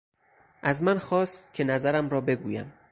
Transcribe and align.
از 0.61 0.83
من 0.83 0.99
خواست 0.99 1.39
که 1.53 1.63
نظرم 1.63 2.09
را 2.09 2.21
بگویم. 2.21 2.73